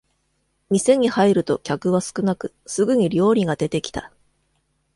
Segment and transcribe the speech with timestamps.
[0.71, 4.11] 店に入ると客は少なくすぐに料理が出てきた